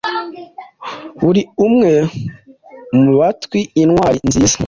Buri 1.21 1.41
umwe 1.65 1.91
mubatwiintwari-nziza 2.99 4.57